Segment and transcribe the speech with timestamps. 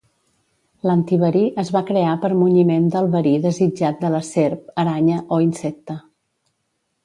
[0.89, 6.03] L'antiverí es va crear per munyiment del verí desitjat de la serp, aranya o insecte.